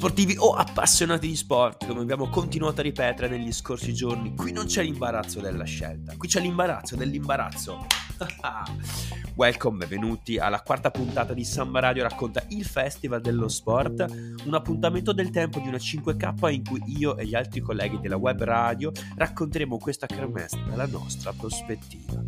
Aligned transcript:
Sportivi 0.00 0.34
o 0.38 0.54
appassionati 0.54 1.28
di 1.28 1.36
sport, 1.36 1.86
come 1.86 2.00
abbiamo 2.00 2.30
continuato 2.30 2.80
a 2.80 2.84
ripetere 2.84 3.28
negli 3.36 3.52
scorsi 3.52 3.92
giorni, 3.92 4.34
qui 4.34 4.50
non 4.50 4.64
c'è 4.64 4.82
l'imbarazzo 4.82 5.40
della 5.40 5.64
scelta, 5.64 6.14
qui 6.16 6.26
c'è 6.26 6.40
l'imbarazzo 6.40 6.96
dell'imbarazzo. 6.96 7.86
Welcome, 9.36 9.86
benvenuti 9.86 10.38
alla 10.38 10.62
quarta 10.62 10.90
puntata 10.90 11.34
di 11.34 11.44
Samba 11.44 11.80
Radio 11.80 12.02
racconta 12.02 12.42
il 12.48 12.64
Festival 12.64 13.20
dello 13.20 13.48
Sport, 13.48 14.06
un 14.44 14.54
appuntamento 14.54 15.12
del 15.12 15.28
tempo 15.30 15.60
di 15.60 15.68
una 15.68 15.76
5K 15.76 16.50
in 16.50 16.64
cui 16.64 16.82
io 16.86 17.18
e 17.18 17.26
gli 17.26 17.34
altri 17.34 17.60
colleghi 17.60 17.98
della 18.00 18.16
web 18.16 18.42
radio 18.42 18.92
racconteremo 19.16 19.76
questa 19.76 20.06
kermesse 20.06 20.62
dalla 20.66 20.86
nostra 20.86 21.32
prospettiva. 21.32 22.22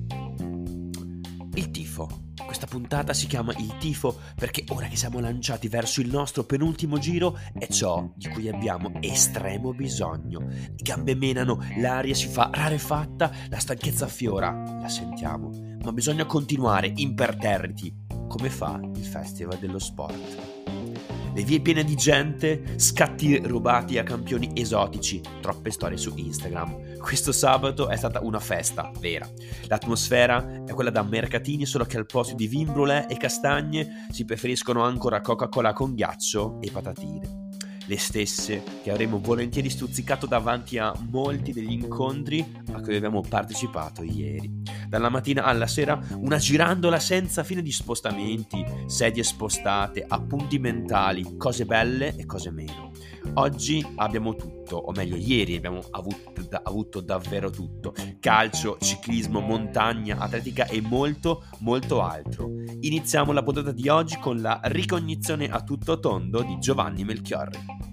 Il 1.55 1.71
tifo. 1.71 2.32
Questa 2.53 2.69
puntata 2.69 3.15
si 3.15 3.29
chiama 3.29 3.55
Il 3.57 3.79
tifo 3.79 4.15
perché 4.37 4.65
ora 4.69 4.87
che 4.87 4.95
siamo 4.95 5.21
lanciati 5.21 5.69
verso 5.69 6.03
il 6.03 6.11
nostro 6.11 6.45
penultimo 6.45 6.99
giro 6.99 7.39
è 7.59 7.67
ciò 7.67 8.13
di 8.15 8.29
cui 8.29 8.47
abbiamo 8.47 8.93
estremo 9.01 9.73
bisogno. 9.73 10.41
Le 10.41 10.75
gambe 10.77 11.15
menano, 11.15 11.65
l'aria 11.79 12.15
si 12.15 12.27
fa 12.27 12.51
rarefatta, 12.53 13.33
la 13.49 13.59
stanchezza 13.59 14.05
affiora, 14.05 14.51
la 14.79 14.89
sentiamo, 14.91 15.49
ma 15.83 15.93
bisogna 15.93 16.27
continuare 16.27 16.93
imperterriti, 16.95 18.05
come 18.29 18.51
fa 18.51 18.79
il 18.97 19.07
Festival 19.07 19.57
dello 19.57 19.79
Sport 19.79 20.52
le 21.35 21.43
vie 21.43 21.61
piene 21.61 21.85
di 21.85 21.95
gente, 21.95 22.75
scatti 22.77 23.39
rubati 23.39 23.99
a 23.99 24.03
campioni 24.03 24.51
esotici, 24.55 25.21
troppe 25.41 25.71
storie 25.71 25.97
su 25.97 26.13
Instagram. 26.15 26.99
Questo 26.99 27.33
sabato 27.33 27.89
è 27.89 27.97
stata 27.97 28.21
una 28.21 28.41
festa 28.41 28.91
vera. 29.01 29.29
L'atmosfera 29.67 30.65
è 30.67 30.73
quella 30.73 30.91
da 30.91 31.03
mercatini, 31.03 31.65
solo 31.65 31.85
che 31.85 31.97
al 31.97 32.07
posto 32.07 32.35
di 32.35 32.47
vin 32.47 32.69
brûlée 32.69 33.07
e 33.09 33.17
castagne 33.17 34.07
si 34.11 34.25
preferiscono 34.25 34.83
ancora 34.83 35.21
Coca-Cola 35.21 35.73
con 35.73 35.95
ghiaccio 35.95 36.59
e 36.61 36.71
patatine 36.71 37.41
le 37.87 37.99
stesse 37.99 38.63
che 38.83 38.91
avremmo 38.91 39.19
volentieri 39.19 39.69
stuzzicato 39.69 40.27
davanti 40.27 40.79
a 40.79 40.95
molti 41.11 41.53
degli 41.53 41.73
incontri 41.73 42.45
a 42.73 42.81
cui 42.81 42.97
abbiamo 42.97 43.21
partecipato 43.21 44.03
ieri. 44.03 44.63
Dalla 44.93 45.09
mattina 45.09 45.45
alla 45.45 45.67
sera 45.67 45.99
una 46.17 46.37
girandola 46.37 46.99
senza 46.99 47.45
fine 47.45 47.63
di 47.63 47.73
spostamenti, 47.73 48.63
sedie 48.85 49.23
spostate, 49.23 50.05
appunti 50.07 50.59
mentali, 50.59 51.39
cose 51.39 51.65
belle 51.65 52.15
e 52.15 52.27
cose 52.27 52.51
meno. 52.51 52.91
Oggi 53.37 53.83
abbiamo 53.97 54.35
tutto, 54.35 54.77
o 54.77 54.93
meglio 54.93 55.17
ieri 55.17 55.57
abbiamo 55.57 55.81
avuto, 55.93 56.43
da, 56.47 56.61
avuto 56.63 57.01
davvero 57.01 57.49
tutto. 57.49 57.95
Calcio, 58.21 58.77
ciclismo, 58.79 59.41
montagna, 59.41 60.19
atletica 60.19 60.67
e 60.67 60.83
molto, 60.83 61.45
molto 61.61 62.03
altro. 62.03 62.51
Iniziamo 62.81 63.33
la 63.33 63.43
puntata 63.43 63.73
di 63.73 63.89
oggi 63.89 64.19
con 64.19 64.43
la 64.43 64.61
ricognizione 64.65 65.49
a 65.49 65.63
tutto 65.63 66.01
tondo 66.01 66.43
di 66.43 66.59
Giovanni 66.59 67.03
Melchiorri. 67.03 67.92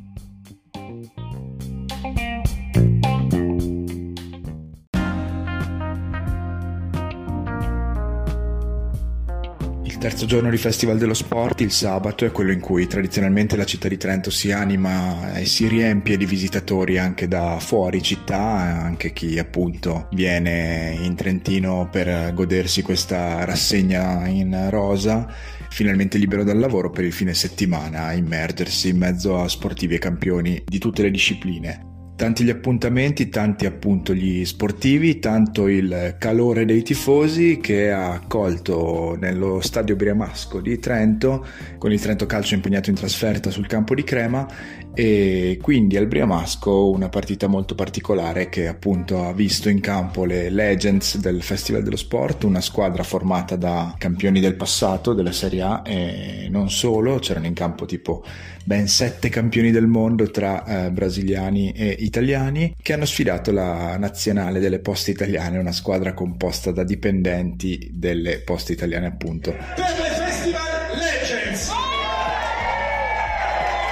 Terzo 9.99 10.25
giorno 10.25 10.49
di 10.49 10.57
Festival 10.57 10.97
dello 10.97 11.13
Sport, 11.13 11.59
il 11.59 11.71
sabato, 11.71 12.23
è 12.23 12.31
quello 12.31 12.53
in 12.53 12.61
cui 12.61 12.87
tradizionalmente 12.87 13.57
la 13.57 13.65
città 13.65 13.89
di 13.89 13.97
Trento 13.97 14.31
si 14.31 14.49
anima 14.49 15.33
e 15.33 15.45
si 15.45 15.67
riempie 15.67 16.15
di 16.15 16.25
visitatori 16.25 16.97
anche 16.97 17.27
da 17.27 17.59
fuori 17.59 18.01
città, 18.01 18.39
anche 18.39 19.11
chi 19.11 19.37
appunto 19.37 20.07
viene 20.11 20.97
in 21.01 21.15
Trentino 21.15 21.89
per 21.91 22.33
godersi 22.33 22.81
questa 22.81 23.43
rassegna 23.43 24.25
in 24.27 24.67
rosa, 24.69 25.27
finalmente 25.69 26.17
libero 26.17 26.45
dal 26.45 26.59
lavoro 26.59 26.89
per 26.91 27.03
il 27.03 27.13
fine 27.13 27.33
settimana 27.33 28.13
immergersi 28.13 28.89
in 28.89 28.97
mezzo 28.97 29.41
a 29.41 29.49
sportivi 29.49 29.95
e 29.95 29.99
campioni 29.99 30.63
di 30.65 30.79
tutte 30.79 31.01
le 31.01 31.11
discipline. 31.11 31.88
Tanti 32.19 32.43
gli 32.43 32.49
appuntamenti, 32.49 33.29
tanti 33.29 33.65
appunto 33.65 34.13
gli 34.13 34.43
sportivi, 34.43 35.19
tanto 35.19 35.69
il 35.69 36.17
calore 36.19 36.65
dei 36.65 36.83
tifosi 36.83 37.59
che 37.61 37.93
ha 37.93 38.11
accolto 38.11 39.15
nello 39.17 39.61
stadio 39.61 39.95
Briamasco 39.95 40.59
di 40.59 40.77
Trento, 40.79 41.47
con 41.77 41.93
il 41.93 42.01
Trento 42.01 42.25
Calcio 42.25 42.55
impegnato 42.55 42.89
in 42.89 42.97
trasferta 42.97 43.51
sul 43.51 43.67
campo 43.67 43.95
di 43.95 44.03
Crema 44.03 44.45
e 44.93 45.59
quindi 45.61 45.95
al 45.95 46.07
Briamasco 46.07 46.89
una 46.89 47.07
partita 47.07 47.47
molto 47.47 47.73
particolare 47.73 48.49
che 48.49 48.67
appunto 48.67 49.23
ha 49.23 49.31
visto 49.31 49.69
in 49.69 49.79
campo 49.79 50.25
le 50.25 50.49
Legends 50.49 51.19
del 51.19 51.41
Festival 51.41 51.83
dello 51.83 51.95
Sport, 51.95 52.43
una 52.43 52.59
squadra 52.59 53.03
formata 53.03 53.55
da 53.55 53.95
campioni 53.97 54.41
del 54.41 54.55
passato 54.55 55.13
della 55.13 55.31
Serie 55.31 55.61
A 55.61 55.81
e 55.85 56.47
non 56.51 56.69
solo, 56.69 57.19
c'erano 57.19 57.45
in 57.45 57.53
campo 57.53 57.85
tipo 57.85 58.25
ben 58.65 58.87
sette 58.87 59.29
campioni 59.29 59.71
del 59.71 59.87
mondo 59.87 60.29
tra 60.29 60.65
eh, 60.65 60.91
brasiliani 60.91 61.71
e 61.71 61.87
italiani 61.87 62.07
che 62.81 62.93
hanno 62.93 63.05
sfidato 63.05 63.51
la 63.51 63.97
nazionale 63.97 64.59
delle 64.59 64.79
poste 64.79 65.11
italiane, 65.11 65.57
una 65.57 65.71
squadra 65.71 66.13
composta 66.13 66.71
da 66.71 66.83
dipendenti 66.83 67.89
delle 67.91 68.39
poste 68.39 68.73
italiane 68.73 69.07
appunto. 69.07 69.51
Per 69.51 69.95
le 69.99 70.09
Festival 70.09 70.97
Legends! 70.97 71.71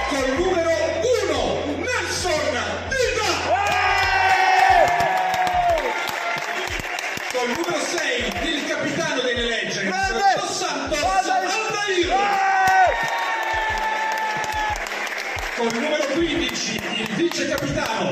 Col 0.08 0.36
numero 0.36 0.70
uno, 1.22 1.76
Nelson 1.76 2.54
Dita! 2.88 3.28
Col 7.32 7.48
numero 7.48 7.78
6, 7.84 8.54
il 8.54 8.66
capitano 8.66 9.20
delle 9.22 9.46
Legends, 9.46 10.12
Dos 10.12 10.58
Santos 10.58 10.98
Aldair! 11.02 12.38
con 15.58 15.66
il 15.66 15.80
numero 15.80 16.04
15 16.14 16.80
il 16.98 17.14
vice 17.16 17.48
capitano 17.48 18.07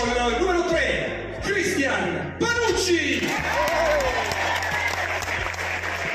con 0.00 0.08
il 0.08 0.38
numero 0.40 0.64
3 0.64 1.38
Cristian 1.42 2.34
Panucci. 2.38 3.28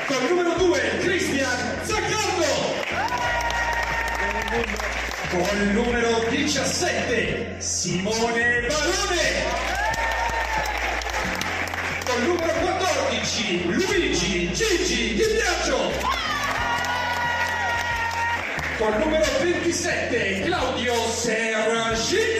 Con 0.06 0.22
il 0.22 0.28
numero 0.28 0.54
2 0.54 0.98
Cristian 0.98 1.78
Zaccardo. 1.82 2.74
Con 5.30 5.62
il 5.62 5.68
numero 5.68 6.24
17 6.28 7.54
Simone 7.58 8.66
Barone. 8.66 9.44
Con 12.04 12.22
il 12.22 12.28
numero 12.28 12.52
14 12.52 13.64
Luigi 13.66 14.52
Gigi 14.52 15.14
Di 15.14 15.24
Biagio 15.32 16.24
con 18.78 18.92
numero 18.98 19.24
27 19.40 20.42
Claudio 20.44 20.94
Sergino 21.08 22.35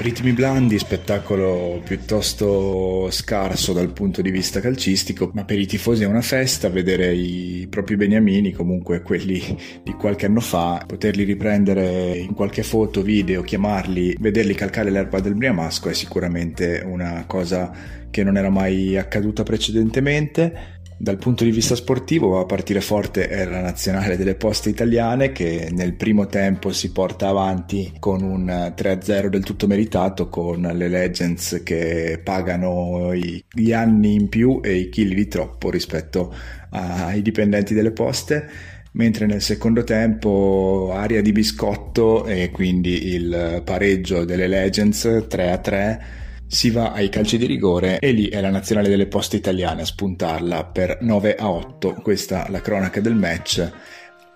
Ritmi 0.00 0.32
blandi, 0.32 0.78
spettacolo 0.78 1.82
piuttosto 1.82 3.10
scarso 3.10 3.72
dal 3.72 3.92
punto 3.92 4.22
di 4.22 4.30
vista 4.30 4.60
calcistico, 4.60 5.32
ma 5.34 5.44
per 5.44 5.58
i 5.58 5.66
tifosi 5.66 6.04
è 6.04 6.06
una 6.06 6.20
festa 6.20 6.68
vedere 6.68 7.12
i 7.12 7.66
propri 7.68 7.96
beniamini, 7.96 8.52
comunque 8.52 9.02
quelli 9.02 9.42
di 9.82 9.92
qualche 9.94 10.26
anno 10.26 10.38
fa, 10.38 10.84
poterli 10.86 11.24
riprendere 11.24 12.16
in 12.16 12.32
qualche 12.34 12.62
foto, 12.62 13.02
video, 13.02 13.42
chiamarli, 13.42 14.16
vederli 14.20 14.54
calcare 14.54 14.90
l'erba 14.90 15.18
del 15.18 15.34
Briamasco 15.34 15.88
è 15.88 15.94
sicuramente 15.94 16.80
una 16.86 17.24
cosa 17.26 17.72
che 18.08 18.22
non 18.22 18.36
era 18.36 18.50
mai 18.50 18.96
accaduta 18.96 19.42
precedentemente 19.42 20.77
dal 21.00 21.16
punto 21.16 21.44
di 21.44 21.52
vista 21.52 21.76
sportivo 21.76 22.40
a 22.40 22.44
partire 22.44 22.80
forte 22.80 23.28
è 23.28 23.44
la 23.44 23.60
nazionale 23.60 24.16
delle 24.16 24.34
poste 24.34 24.68
italiane 24.68 25.30
che 25.30 25.68
nel 25.70 25.94
primo 25.94 26.26
tempo 26.26 26.72
si 26.72 26.90
porta 26.90 27.28
avanti 27.28 27.92
con 28.00 28.20
un 28.20 28.74
3-0 28.76 29.28
del 29.28 29.44
tutto 29.44 29.68
meritato 29.68 30.28
con 30.28 30.60
le 30.60 30.88
Legends 30.88 31.60
che 31.62 32.20
pagano 32.22 33.14
gli 33.14 33.72
anni 33.72 34.14
in 34.14 34.28
più 34.28 34.60
e 34.60 34.74
i 34.74 34.88
chili 34.88 35.14
di 35.14 35.28
troppo 35.28 35.70
rispetto 35.70 36.34
ai 36.70 37.22
dipendenti 37.22 37.74
delle 37.74 37.92
poste. 37.92 38.48
Mentre 38.92 39.26
nel 39.26 39.42
secondo 39.42 39.84
tempo 39.84 40.90
aria 40.92 41.22
di 41.22 41.30
biscotto 41.30 42.26
e 42.26 42.50
quindi 42.50 43.12
il 43.14 43.62
pareggio 43.64 44.24
delle 44.24 44.48
Legends 44.48 45.26
3 45.28 45.60
3 45.62 46.02
si 46.48 46.70
va 46.70 46.92
ai 46.92 47.10
calci 47.10 47.36
di 47.36 47.44
rigore 47.44 47.98
e 47.98 48.10
lì 48.10 48.28
è 48.28 48.40
la 48.40 48.48
nazionale 48.48 48.88
delle 48.88 49.06
poste 49.06 49.36
italiane 49.36 49.82
a 49.82 49.84
spuntarla 49.84 50.64
per 50.64 50.98
9 51.02 51.36
a 51.36 51.50
8, 51.50 52.00
questa 52.02 52.46
la 52.48 52.62
cronaca 52.62 53.00
del 53.00 53.14
match. 53.14 53.70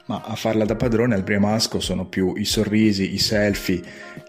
Ma 0.04 0.20
a 0.22 0.34
farla 0.34 0.64
da 0.66 0.76
padrone 0.76 1.14
al 1.14 1.22
Briamasco 1.22 1.80
sono 1.80 2.06
più 2.06 2.34
i 2.36 2.44
sorrisi, 2.44 3.14
i 3.14 3.18
selfie, 3.18 3.80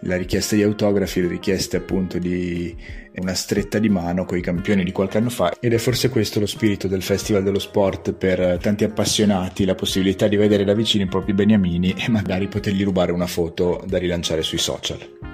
la 0.02 0.16
richiesta 0.16 0.54
di 0.54 0.62
autografi, 0.62 1.20
le 1.20 1.28
richieste 1.28 1.76
appunto 1.76 2.18
di 2.18 2.74
una 3.16 3.34
stretta 3.34 3.78
di 3.78 3.90
mano 3.90 4.24
con 4.24 4.38
i 4.38 4.40
campioni 4.40 4.82
di 4.82 4.92
qualche 4.92 5.18
anno 5.18 5.30
fa 5.30 5.52
ed 5.60 5.74
è 5.74 5.78
forse 5.78 6.08
questo 6.08 6.40
lo 6.40 6.46
spirito 6.46 6.88
del 6.88 7.02
Festival 7.02 7.42
dello 7.42 7.58
Sport 7.58 8.12
per 8.14 8.58
tanti 8.62 8.84
appassionati, 8.84 9.66
la 9.66 9.74
possibilità 9.74 10.26
di 10.26 10.36
vedere 10.36 10.64
da 10.64 10.74
vicino 10.74 11.04
i 11.04 11.08
propri 11.08 11.34
beniamini 11.34 11.94
e 11.98 12.08
magari 12.08 12.48
potergli 12.48 12.84
rubare 12.84 13.12
una 13.12 13.26
foto 13.26 13.82
da 13.86 13.98
rilanciare 13.98 14.42
sui 14.42 14.58
social. 14.58 15.33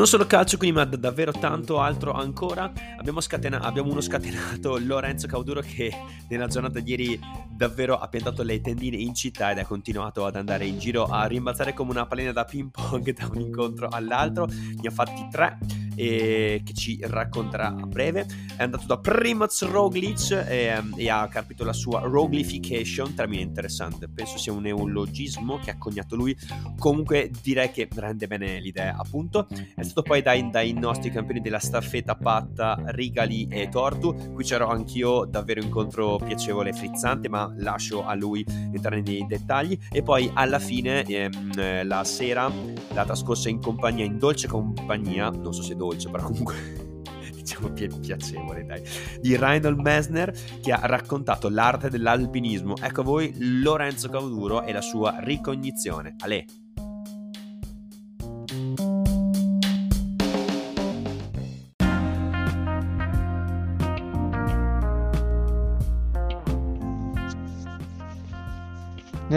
Non 0.00 0.08
solo 0.08 0.24
calcio, 0.24 0.56
quindi, 0.56 0.74
ma 0.74 0.86
davvero 0.86 1.30
tanto 1.30 1.78
altro 1.78 2.12
ancora. 2.12 2.72
Abbiamo, 2.96 3.20
scatena- 3.20 3.60
abbiamo 3.60 3.90
uno 3.90 4.00
scatenato 4.00 4.78
Lorenzo 4.80 5.26
Cauduro 5.26 5.60
che 5.60 5.92
nella 6.30 6.46
giornata 6.46 6.80
di 6.80 6.90
ieri 6.92 7.20
davvero 7.50 7.98
ha 7.98 8.08
piantato 8.08 8.42
le 8.42 8.62
tendine 8.62 8.96
in 8.96 9.14
città 9.14 9.50
ed 9.50 9.58
ha 9.58 9.66
continuato 9.66 10.24
ad 10.24 10.36
andare 10.36 10.64
in 10.64 10.78
giro 10.78 11.04
a 11.04 11.26
rimbalzare 11.26 11.74
come 11.74 11.90
una 11.90 12.06
pallina 12.06 12.32
da 12.32 12.46
ping 12.46 12.70
pong 12.70 13.12
da 13.12 13.28
un 13.30 13.40
incontro 13.40 13.88
all'altro. 13.88 14.46
Ne 14.46 14.88
ha 14.88 14.90
fatti 14.90 15.28
tre 15.30 15.58
e 16.00 16.62
che 16.64 16.72
ci 16.72 16.98
racconterà 17.02 17.68
a 17.68 17.86
breve. 17.86 18.26
È 18.56 18.62
andato 18.62 18.86
da 18.86 18.98
Primoz 18.98 19.68
Roglic 19.68 20.30
e, 20.48 20.82
e, 20.96 21.10
ha 21.10 21.28
capito 21.28 21.62
la 21.62 21.74
sua 21.74 22.00
Roglification, 22.00 23.14
termine 23.14 23.42
interessante, 23.42 24.08
penso 24.08 24.38
sia 24.38 24.52
un 24.52 24.62
neologismo 24.62 25.58
che 25.58 25.70
ha 25.70 25.76
coniato 25.76 26.16
lui, 26.16 26.34
comunque 26.78 27.30
direi 27.42 27.70
che 27.70 27.86
rende 27.94 28.26
bene 28.26 28.60
l'idea 28.60 28.96
appunto. 28.96 29.46
È 29.74 29.82
stato 29.82 30.00
poi 30.00 30.22
dai, 30.22 30.48
dai 30.50 30.72
nostri 30.72 31.10
campioni 31.10 31.42
della 31.42 31.58
staffetta 31.58 32.16
Patta, 32.16 32.80
Rigali 32.86 33.46
e 33.50 33.68
Tortu, 33.68 34.32
qui 34.32 34.44
c'ero 34.44 34.68
anch'io, 34.68 35.26
davvero 35.26 35.60
incontro 35.60 36.16
piacevole 36.16 36.70
e 36.70 36.72
frizzante, 36.72 37.28
ma 37.28 37.52
lascio 37.58 38.06
a 38.06 38.14
lui 38.14 38.42
entrare 38.48 39.02
nei 39.02 39.26
dettagli. 39.26 39.78
E 39.90 40.02
poi 40.02 40.30
alla 40.32 40.58
fine, 40.58 41.04
ehm, 41.04 41.86
la 41.86 42.04
sera, 42.04 42.50
la 42.94 43.04
trascorsa 43.04 43.50
in 43.50 43.60
compagnia, 43.60 44.04
in 44.04 44.18
dolce 44.18 44.48
compagnia, 44.48 45.28
non 45.28 45.52
so 45.52 45.62
se 45.62 45.76
dolce, 45.76 45.88
dolce, 45.90 46.10
però 46.10 46.24
comunque 46.24 46.54
diciamo 47.34 47.72
pi- 47.72 47.88
piacevole, 47.88 48.64
dai, 48.64 48.82
di 49.20 49.36
Reinhold 49.36 49.78
Messner 49.78 50.32
che 50.60 50.72
ha 50.72 50.80
raccontato 50.86 51.48
l'arte 51.48 51.90
dell'alpinismo. 51.90 52.74
Ecco 52.80 53.00
a 53.00 53.04
voi 53.04 53.34
Lorenzo 53.38 54.08
Cauduro 54.08 54.62
e 54.62 54.72
la 54.72 54.80
sua 54.80 55.16
ricognizione. 55.20 56.16
Ale! 56.20 56.44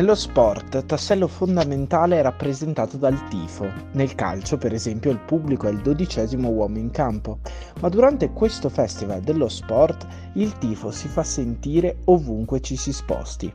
Nello 0.04 0.16
sport, 0.16 0.86
tassello 0.86 1.30
fondamentale 1.30 2.20
è 2.20 2.22
rappresentato 2.22 2.98
dal 2.98 3.26
tifo. 3.30 3.72
Nel 3.94 4.16
calcio, 4.16 4.58
per 4.58 4.74
esempio, 4.74 5.12
il 5.12 5.20
pubblico 5.20 5.66
è 5.66 5.72
il 5.72 5.80
dodicesimo 5.80 6.50
uomo 6.50 6.78
in 6.78 6.92
campo, 6.92 7.40
ma 7.80 7.88
durante 7.88 8.34
questo 8.34 8.68
festival 8.68 9.22
dello 9.22 9.48
sport 9.48 10.06
il 10.34 10.58
tifo 10.58 10.92
si 10.92 11.08
fa 11.08 11.24
sentire 11.24 12.00
ovunque 12.08 12.60
ci 12.60 12.76
si 12.76 12.92
sposti. 12.92 13.50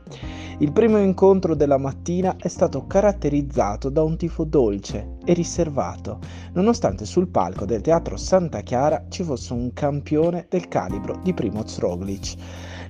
Il 0.57 0.71
primo 0.71 0.97
incontro 0.97 1.53
della 1.53 1.77
mattina 1.77 2.35
è 2.35 2.47
stato 2.47 2.87
caratterizzato 2.87 3.89
da 3.89 4.01
un 4.01 4.17
tifo 4.17 4.43
dolce 4.43 5.17
e 5.23 5.33
riservato, 5.33 6.17
nonostante 6.53 7.05
sul 7.05 7.27
palco 7.27 7.65
del 7.65 7.81
teatro 7.81 8.17
Santa 8.17 8.61
Chiara 8.61 9.05
ci 9.07 9.21
fosse 9.21 9.53
un 9.53 9.71
campione 9.71 10.47
del 10.49 10.67
calibro 10.67 11.19
di 11.21 11.31
Primoz 11.31 11.77
Roglic. 11.77 12.35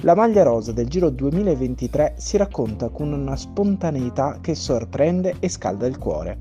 La 0.04 0.16
maglia 0.16 0.44
rosa 0.44 0.72
del 0.72 0.88
Giro 0.88 1.10
2023 1.10 2.14
si 2.16 2.38
racconta 2.38 2.88
con 2.88 3.12
una 3.12 3.36
spontaneità 3.36 4.38
che 4.40 4.56
sorprende 4.56 5.36
e 5.42 5.50
scalda 5.50 5.88
il 5.88 5.98
cuore. 5.98 6.40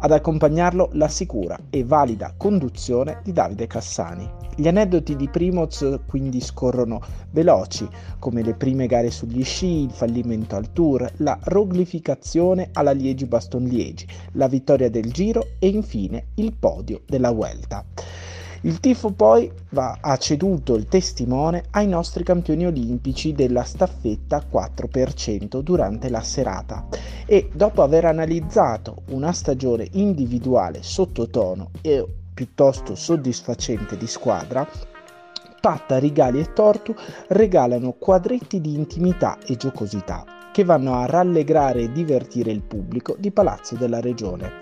Ad 0.00 0.12
accompagnarlo 0.12 0.90
la 0.92 1.08
sicura 1.08 1.58
e 1.70 1.84
valida 1.84 2.34
conduzione 2.36 3.20
di 3.24 3.32
Davide 3.32 3.66
Cassani. 3.66 4.30
Gli 4.54 4.68
aneddoti 4.68 5.16
di 5.16 5.26
Primoz 5.26 6.00
quindi 6.06 6.42
scorrono 6.42 7.00
veloci, 7.30 7.88
come 8.18 8.42
le 8.42 8.52
prime 8.52 8.86
gare 8.86 9.10
sugli 9.10 9.42
sci, 9.42 9.84
il 9.84 9.90
fallimento 9.90 10.56
al 10.56 10.74
tour, 10.74 11.10
la 11.16 11.38
roglificazione 11.44 12.68
alla 12.74 12.92
Liegi-Baston-Liegi, 12.92 14.06
la 14.32 14.48
vittoria 14.48 14.90
del 14.90 15.10
Giro 15.10 15.46
e 15.58 15.68
infine 15.68 16.26
il 16.34 16.52
podio 16.52 17.00
della 17.06 17.30
Vuelta. 17.30 17.86
Il 18.62 18.80
tifo 18.80 19.12
poi 19.12 19.50
va, 19.70 19.98
ha 20.00 20.16
ceduto 20.16 20.74
il 20.74 20.86
testimone 20.86 21.64
ai 21.70 21.86
nostri 21.86 22.24
campioni 22.24 22.66
olimpici 22.66 23.32
della 23.32 23.62
staffetta 23.62 24.42
4% 24.50 25.60
durante 25.60 26.08
la 26.10 26.22
serata 26.22 26.88
e 27.24 27.50
dopo 27.54 27.82
aver 27.82 28.06
analizzato 28.06 29.02
una 29.10 29.32
stagione 29.32 29.86
individuale 29.92 30.82
sottotono 30.82 31.70
e 31.82 32.04
piuttosto 32.34 32.96
soddisfacente 32.96 33.96
di 33.96 34.06
squadra, 34.08 34.68
Patta, 35.60 35.98
Rigali 35.98 36.40
e 36.40 36.52
Tortu 36.52 36.94
regalano 37.28 37.92
quadretti 37.92 38.60
di 38.60 38.74
intimità 38.74 39.38
e 39.46 39.56
giocosità 39.56 40.24
che 40.52 40.64
vanno 40.64 40.94
a 40.94 41.06
rallegrare 41.06 41.82
e 41.82 41.92
divertire 41.92 42.50
il 42.50 42.62
pubblico 42.62 43.14
di 43.18 43.30
Palazzo 43.30 43.76
della 43.76 44.00
Regione. 44.00 44.54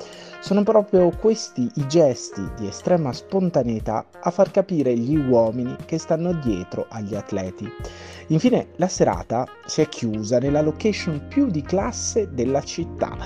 Sono 0.46 0.62
proprio 0.62 1.10
questi 1.10 1.68
i 1.74 1.88
gesti 1.88 2.40
di 2.56 2.68
estrema 2.68 3.12
spontaneità 3.12 4.06
a 4.20 4.30
far 4.30 4.52
capire 4.52 4.96
gli 4.96 5.16
uomini 5.16 5.74
che 5.86 5.98
stanno 5.98 6.34
dietro 6.34 6.86
agli 6.88 7.16
atleti. 7.16 7.68
Infine 8.28 8.68
la 8.76 8.86
serata 8.86 9.44
si 9.66 9.80
è 9.80 9.88
chiusa 9.88 10.38
nella 10.38 10.62
location 10.62 11.26
più 11.26 11.48
di 11.48 11.62
classe 11.62 12.32
della 12.32 12.62
città. 12.62 13.16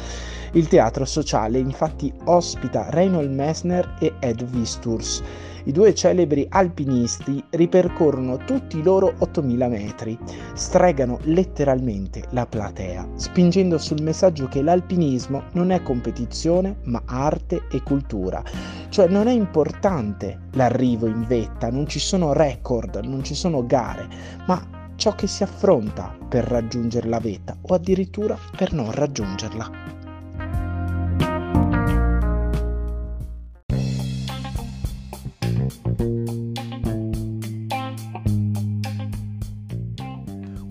Il 0.52 0.68
teatro 0.68 1.04
sociale 1.04 1.58
infatti 1.58 2.12
ospita 2.24 2.90
Reinhold 2.90 3.30
Messner 3.30 3.96
e 4.00 4.14
Ed 4.18 4.44
Visturs 4.44 5.22
i 5.64 5.72
due 5.72 5.94
celebri 5.94 6.46
alpinisti 6.48 7.44
ripercorrono 7.50 8.38
tutti 8.38 8.78
i 8.78 8.82
loro 8.82 9.12
8000 9.18 9.68
metri, 9.68 10.18
stregano 10.54 11.18
letteralmente 11.24 12.24
la 12.30 12.46
platea, 12.46 13.06
spingendo 13.14 13.76
sul 13.76 14.02
messaggio 14.02 14.48
che 14.48 14.62
l'alpinismo 14.62 15.44
non 15.52 15.70
è 15.70 15.82
competizione 15.82 16.78
ma 16.84 17.02
arte 17.04 17.64
e 17.70 17.82
cultura. 17.82 18.42
Cioè 18.88 19.08
non 19.08 19.28
è 19.28 19.32
importante 19.32 20.48
l'arrivo 20.52 21.06
in 21.06 21.24
vetta, 21.26 21.70
non 21.70 21.86
ci 21.86 21.98
sono 21.98 22.32
record, 22.32 22.96
non 23.04 23.22
ci 23.22 23.34
sono 23.34 23.66
gare, 23.66 24.08
ma 24.46 24.78
ciò 24.96 25.14
che 25.14 25.26
si 25.26 25.42
affronta 25.42 26.16
per 26.28 26.44
raggiungere 26.44 27.08
la 27.08 27.20
vetta 27.20 27.56
o 27.60 27.74
addirittura 27.74 28.36
per 28.56 28.72
non 28.72 28.90
raggiungerla. 28.90 29.98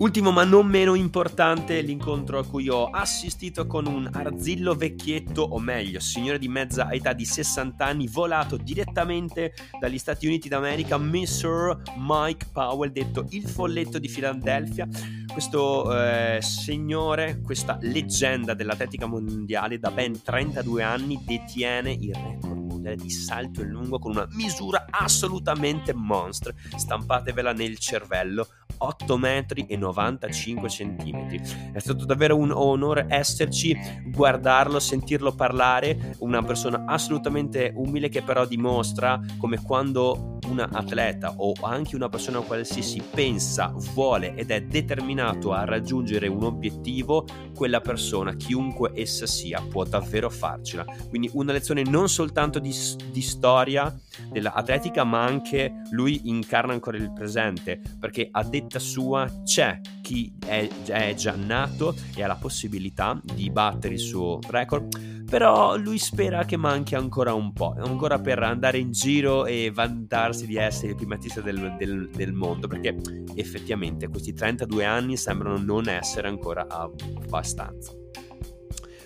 Ultimo 0.00 0.30
ma 0.30 0.44
non 0.44 0.66
meno 0.66 0.94
importante, 0.94 1.82
l'incontro 1.82 2.38
a 2.38 2.46
cui 2.46 2.70
ho 2.70 2.86
assistito 2.86 3.66
con 3.66 3.86
un 3.86 4.08
arzillo 4.10 4.74
vecchietto, 4.74 5.42
o 5.42 5.58
meglio, 5.58 6.00
signore 6.00 6.38
di 6.38 6.48
mezza 6.48 6.90
età 6.90 7.12
di 7.12 7.26
60 7.26 7.84
anni, 7.84 8.08
volato 8.08 8.56
direttamente 8.56 9.52
dagli 9.78 9.98
Stati 9.98 10.26
Uniti 10.26 10.48
d'America, 10.48 10.96
Mr. 10.96 11.82
Mike 11.98 12.46
Powell, 12.50 12.90
detto 12.90 13.26
il 13.28 13.46
folletto 13.46 13.98
di 13.98 14.08
Philadelphia. 14.08 14.88
Questo 15.30 15.94
eh, 15.94 16.38
signore, 16.40 17.42
questa 17.44 17.76
leggenda 17.82 18.54
dell'atletica 18.54 19.04
mondiale, 19.04 19.78
da 19.78 19.90
ben 19.90 20.22
32 20.22 20.82
anni 20.82 21.22
detiene 21.26 21.92
il 21.92 22.14
record 22.14 22.59
mondiale 22.80 22.96
di 22.96 23.10
salto 23.10 23.60
in 23.60 23.68
lungo 23.68 23.98
con 23.98 24.12
una 24.12 24.26
misura 24.32 24.86
assolutamente 24.90 25.92
monstre. 25.92 26.54
Stampatevela 26.74 27.52
nel 27.52 27.78
cervello 27.78 28.48
8 28.78 29.18
metri 29.18 29.66
e 29.66 29.76
95 29.76 30.68
centimetri. 30.68 31.40
È 31.72 31.78
stato 31.78 32.06
davvero 32.06 32.36
un 32.36 32.50
onore 32.50 33.06
esserci, 33.08 33.76
guardarlo, 34.06 34.80
sentirlo 34.80 35.32
parlare, 35.32 36.16
una 36.20 36.42
persona 36.42 36.84
assolutamente 36.86 37.72
umile 37.74 38.08
che 38.08 38.22
però 38.22 38.46
dimostra 38.46 39.20
come 39.38 39.60
quando 39.62 40.38
un 40.50 40.58
atleta 40.58 41.34
o 41.36 41.52
anche 41.62 41.94
una 41.94 42.08
persona 42.08 42.40
qualsiasi 42.40 43.02
pensa, 43.12 43.72
vuole 43.92 44.34
ed 44.34 44.50
è 44.50 44.62
determinato 44.62 45.52
a 45.52 45.64
raggiungere 45.64 46.26
un 46.26 46.42
obiettivo, 46.42 47.24
quella 47.54 47.80
persona, 47.80 48.34
chiunque 48.34 48.90
essa 48.94 49.26
sia, 49.26 49.62
può 49.68 49.84
davvero 49.84 50.28
farcela. 50.28 50.84
Quindi 51.08 51.30
una 51.34 51.52
lezione 51.52 51.82
non 51.82 52.08
soltanto 52.08 52.58
di, 52.58 52.69
di 53.10 53.22
storia 53.22 53.94
dell'atletica, 54.30 55.04
ma 55.04 55.24
anche 55.24 55.82
lui 55.90 56.20
incarna 56.24 56.72
ancora 56.72 56.96
il 56.96 57.12
presente, 57.12 57.80
perché 57.98 58.28
a 58.30 58.44
detta 58.44 58.78
sua 58.78 59.30
c'è 59.44 59.80
chi 60.02 60.32
è, 60.44 60.68
è 60.86 61.14
già 61.14 61.34
nato 61.36 61.94
e 62.14 62.22
ha 62.22 62.26
la 62.26 62.36
possibilità 62.36 63.20
di 63.22 63.50
battere 63.50 63.94
il 63.94 64.00
suo 64.00 64.38
record 64.48 65.18
però 65.30 65.76
lui 65.76 65.98
spera 65.98 66.44
che 66.44 66.56
manchi 66.56 66.96
ancora 66.96 67.32
un 67.32 67.52
po', 67.52 67.76
ancora 67.78 68.18
per 68.18 68.42
andare 68.42 68.78
in 68.78 68.90
giro 68.90 69.46
e 69.46 69.70
vantarsi 69.72 70.44
di 70.44 70.56
essere 70.56 70.88
il 70.88 70.96
primatista 70.96 71.40
del, 71.40 71.76
del, 71.78 72.10
del 72.10 72.32
mondo, 72.32 72.66
perché 72.66 72.96
effettivamente 73.36 74.08
questi 74.08 74.32
32 74.32 74.84
anni 74.84 75.16
sembrano 75.16 75.56
non 75.58 75.88
essere 75.88 76.26
ancora 76.26 76.66
abbastanza. 76.68 77.99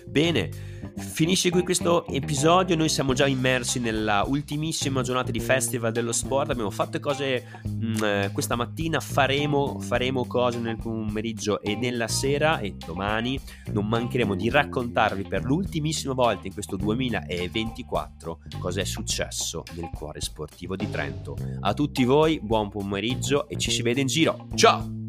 Bene, 0.07 0.49
finisce 0.97 1.49
qui 1.49 1.63
questo 1.63 2.07
episodio. 2.07 2.75
Noi 2.75 2.89
siamo 2.89 3.13
già 3.13 3.27
immersi 3.27 3.79
nella 3.79 4.23
ultimissima 4.25 5.01
giornata 5.01 5.31
di 5.31 5.39
Festival 5.39 5.91
dello 5.91 6.11
Sport. 6.11 6.51
Abbiamo 6.51 6.69
fatto 6.71 6.99
cose 6.99 7.59
mh, 7.63 7.85
mm, 7.85 8.03
eh, 8.03 8.29
questa 8.31 8.55
mattina, 8.55 8.99
faremo, 8.99 9.79
faremo 9.79 10.25
cose 10.25 10.59
nel 10.59 10.77
pomeriggio 10.77 11.61
e 11.61 11.75
nella 11.75 12.07
sera. 12.07 12.59
E 12.59 12.75
domani 12.75 13.39
non 13.73 13.87
mancheremo 13.87 14.35
di 14.35 14.49
raccontarvi 14.49 15.23
per 15.23 15.43
l'ultimissima 15.43 16.13
volta 16.13 16.47
in 16.47 16.53
questo 16.53 16.75
2024 16.77 18.39
cosa 18.59 18.81
è 18.81 18.85
successo 18.85 19.63
nel 19.73 19.89
cuore 19.93 20.21
sportivo 20.21 20.75
di 20.75 20.89
Trento. 20.89 21.35
A 21.61 21.73
tutti 21.73 22.03
voi, 22.03 22.39
buon 22.41 22.69
pomeriggio 22.69 23.47
e 23.47 23.57
ci 23.57 23.71
si 23.71 23.81
vede 23.81 24.01
in 24.01 24.07
giro. 24.07 24.47
Ciao! 24.55 25.03